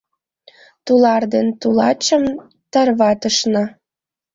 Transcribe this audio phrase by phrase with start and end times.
[0.85, 2.23] Тулар ден тулачым
[2.71, 3.63] тарватышна.